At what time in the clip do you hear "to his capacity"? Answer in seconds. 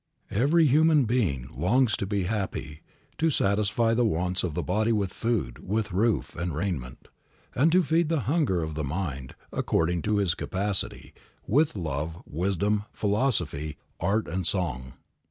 10.09-11.13